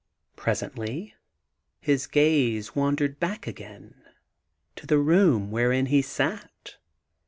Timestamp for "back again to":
3.19-4.87